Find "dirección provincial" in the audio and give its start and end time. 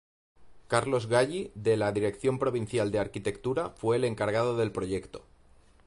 1.91-2.89